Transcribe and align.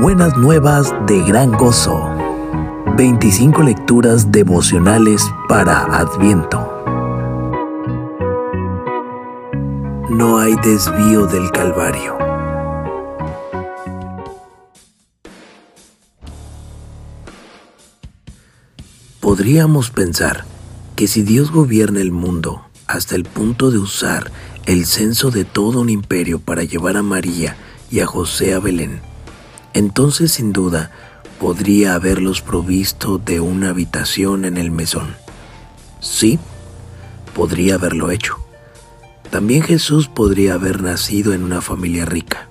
Buenas 0.00 0.34
nuevas 0.38 0.94
de 1.06 1.20
gran 1.24 1.52
gozo. 1.52 2.08
25 2.96 3.62
lecturas 3.62 4.32
devocionales 4.32 5.22
para 5.46 5.82
Adviento. 5.94 6.66
No 10.08 10.38
hay 10.38 10.54
desvío 10.64 11.26
del 11.26 11.50
Calvario. 11.50 12.16
Podríamos 19.20 19.90
pensar 19.90 20.46
que 20.96 21.08
si 21.08 21.20
Dios 21.20 21.52
gobierna 21.52 22.00
el 22.00 22.10
mundo 22.10 22.62
hasta 22.86 23.16
el 23.16 23.24
punto 23.24 23.70
de 23.70 23.76
usar 23.76 24.32
el 24.64 24.86
censo 24.86 25.30
de 25.30 25.44
todo 25.44 25.82
un 25.82 25.90
imperio 25.90 26.40
para 26.40 26.64
llevar 26.64 26.96
a 26.96 27.02
María 27.02 27.54
y 27.90 28.00
a 28.00 28.06
José 28.06 28.54
a 28.54 28.60
Belén, 28.60 29.09
entonces 29.74 30.32
sin 30.32 30.52
duda 30.52 30.90
podría 31.38 31.94
haberlos 31.94 32.42
provisto 32.42 33.18
de 33.18 33.40
una 33.40 33.70
habitación 33.70 34.44
en 34.44 34.56
el 34.56 34.70
mesón. 34.70 35.16
Sí, 36.00 36.38
podría 37.34 37.74
haberlo 37.74 38.10
hecho. 38.10 38.36
También 39.30 39.62
Jesús 39.62 40.08
podría 40.08 40.54
haber 40.54 40.82
nacido 40.82 41.32
en 41.32 41.44
una 41.44 41.60
familia 41.60 42.04
rica. 42.04 42.48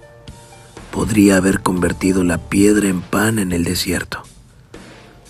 Podría 0.92 1.38
haber 1.38 1.62
convertido 1.62 2.24
la 2.24 2.38
piedra 2.38 2.88
en 2.88 3.02
pan 3.02 3.38
en 3.38 3.52
el 3.52 3.64
desierto. 3.64 4.24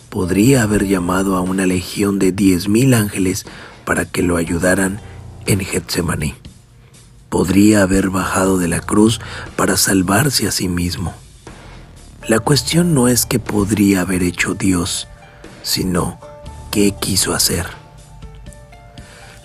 Podría 0.09 0.63
haber 0.63 0.87
llamado 0.87 1.35
a 1.35 1.41
una 1.41 1.65
legión 1.65 2.17
de 2.17 2.31
diez 2.31 2.69
mil 2.69 2.93
ángeles 2.93 3.45
para 3.83 4.05
que 4.05 4.23
lo 4.23 4.37
ayudaran 4.37 5.01
en 5.47 5.59
Getsemaní. 5.59 6.35
Podría 7.29 7.81
haber 7.81 8.09
bajado 8.09 8.57
de 8.57 8.67
la 8.67 8.79
cruz 8.79 9.19
para 9.55 9.75
salvarse 9.77 10.47
a 10.47 10.51
sí 10.51 10.67
mismo. 10.67 11.13
La 12.29 12.39
cuestión 12.39 12.93
no 12.93 13.07
es 13.07 13.25
qué 13.25 13.39
podría 13.39 14.01
haber 14.01 14.21
hecho 14.21 14.53
Dios, 14.53 15.07
sino 15.63 16.19
qué 16.69 16.91
quiso 16.91 17.33
hacer. 17.33 17.65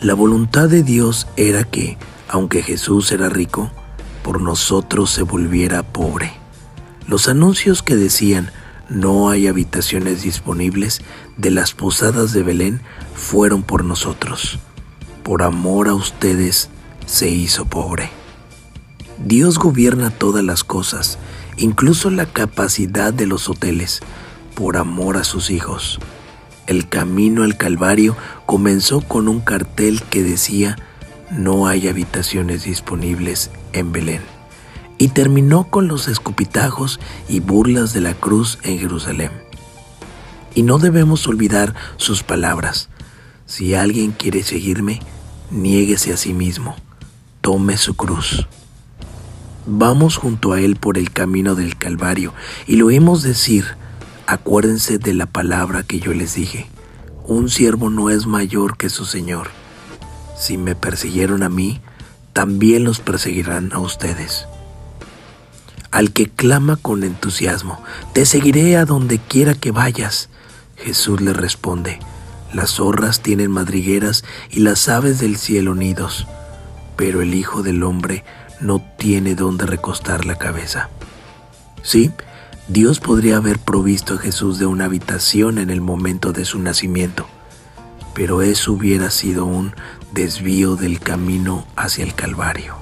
La 0.02 0.12
voluntad 0.12 0.68
de 0.68 0.82
Dios 0.82 1.26
era 1.38 1.64
que, 1.64 1.96
aunque 2.28 2.62
Jesús 2.62 3.10
era 3.10 3.30
rico, 3.30 3.70
por 4.22 4.42
nosotros 4.42 5.10
se 5.10 5.22
volviera 5.22 5.82
pobre. 5.82 6.34
Los 7.08 7.26
anuncios 7.26 7.82
que 7.82 7.96
decían 7.96 8.50
no 8.90 9.30
hay 9.30 9.46
habitaciones 9.46 10.20
disponibles 10.20 11.00
de 11.38 11.52
las 11.52 11.72
posadas 11.72 12.34
de 12.34 12.42
Belén 12.42 12.82
fueron 13.14 13.62
por 13.62 13.82
nosotros. 13.82 14.58
Por 15.22 15.42
amor 15.42 15.88
a 15.88 15.94
ustedes 15.94 16.68
se 17.06 17.30
hizo 17.30 17.64
pobre. 17.64 18.10
Dios 19.24 19.58
gobierna 19.58 20.10
todas 20.10 20.44
las 20.44 20.64
cosas, 20.64 21.18
incluso 21.56 22.10
la 22.10 22.26
capacidad 22.26 23.12
de 23.12 23.26
los 23.26 23.48
hoteles, 23.48 24.00
por 24.54 24.76
amor 24.76 25.16
a 25.16 25.24
sus 25.24 25.50
hijos. 25.50 25.98
El 26.66 26.88
camino 26.88 27.42
al 27.42 27.56
Calvario 27.56 28.16
comenzó 28.46 29.00
con 29.00 29.28
un 29.28 29.40
cartel 29.40 30.02
que 30.02 30.22
decía 30.22 30.76
no 31.30 31.66
hay 31.66 31.88
habitaciones 31.88 32.64
disponibles 32.64 33.50
en 33.72 33.92
Belén 33.92 34.22
y 34.98 35.08
terminó 35.08 35.70
con 35.70 35.88
los 35.88 36.08
escupitajos 36.08 37.00
y 37.28 37.40
burlas 37.40 37.92
de 37.92 38.00
la 38.00 38.14
cruz 38.14 38.58
en 38.62 38.78
Jerusalén. 38.78 39.32
Y 40.54 40.62
no 40.62 40.78
debemos 40.78 41.26
olvidar 41.26 41.74
sus 41.96 42.22
palabras. 42.22 42.88
Si 43.46 43.74
alguien 43.74 44.12
quiere 44.12 44.42
seguirme, 44.42 45.00
niéguese 45.50 46.12
a 46.12 46.16
sí 46.16 46.32
mismo, 46.32 46.76
tome 47.40 47.76
su 47.76 47.94
cruz. 47.94 48.46
Vamos 49.66 50.16
junto 50.16 50.52
a 50.52 50.60
Él 50.60 50.76
por 50.76 50.98
el 50.98 51.10
camino 51.10 51.54
del 51.54 51.76
Calvario 51.76 52.34
y 52.66 52.76
lo 52.76 52.86
oímos 52.86 53.22
decir, 53.22 53.64
acuérdense 54.26 54.98
de 54.98 55.14
la 55.14 55.26
palabra 55.26 55.82
que 55.82 56.00
yo 56.00 56.12
les 56.12 56.34
dije, 56.34 56.66
un 57.26 57.48
siervo 57.48 57.90
no 57.90 58.10
es 58.10 58.26
mayor 58.26 58.76
que 58.76 58.90
su 58.90 59.04
Señor. 59.06 59.48
Si 60.36 60.58
me 60.58 60.74
persiguieron 60.74 61.42
a 61.42 61.48
mí, 61.48 61.80
también 62.32 62.84
los 62.84 63.00
perseguirán 63.00 63.72
a 63.72 63.78
ustedes 63.78 64.46
al 65.94 66.10
que 66.10 66.28
clama 66.28 66.76
con 66.76 67.04
entusiasmo, 67.04 67.80
Te 68.14 68.26
seguiré 68.26 68.76
a 68.76 68.84
donde 68.84 69.20
quiera 69.20 69.54
que 69.54 69.70
vayas. 69.70 70.28
Jesús 70.76 71.20
le 71.20 71.32
responde, 71.32 72.00
Las 72.52 72.72
zorras 72.72 73.22
tienen 73.22 73.52
madrigueras 73.52 74.24
y 74.50 74.58
las 74.58 74.88
aves 74.88 75.20
del 75.20 75.36
cielo 75.36 75.76
nidos, 75.76 76.26
pero 76.96 77.22
el 77.22 77.32
Hijo 77.32 77.62
del 77.62 77.84
Hombre 77.84 78.24
no 78.60 78.82
tiene 78.96 79.34
donde 79.34 79.66
recostar 79.66 80.24
la 80.24 80.36
cabeza. 80.36 80.90
Sí, 81.82 82.12
Dios 82.68 83.00
podría 83.00 83.36
haber 83.36 83.58
provisto 83.58 84.14
a 84.14 84.18
Jesús 84.18 84.58
de 84.58 84.66
una 84.66 84.86
habitación 84.86 85.58
en 85.58 85.70
el 85.70 85.80
momento 85.80 86.32
de 86.32 86.44
su 86.44 86.58
nacimiento, 86.58 87.26
pero 88.14 88.42
eso 88.42 88.72
hubiera 88.72 89.10
sido 89.10 89.44
un 89.44 89.74
desvío 90.12 90.76
del 90.76 91.00
camino 91.00 91.66
hacia 91.76 92.04
el 92.04 92.14
Calvario. 92.14 92.76